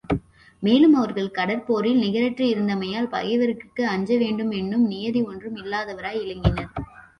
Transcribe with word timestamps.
மேலும் 0.63 0.95
அவர்கள் 0.95 1.27
கடற் 1.31 1.63
போரில் 1.67 1.99
நிகரற்று 1.99 2.45
இருந்தமையால், 2.45 3.11
பகைவர்கட்கு 3.11 3.85
அஞ்சவேண்டு 3.87 4.45
மென்னும் 4.51 4.85
நியதி 4.87 5.23
ஒன்றும் 5.25 5.57
இல்லாதவராய் 5.57 6.21
இலங்கினர். 6.23 6.71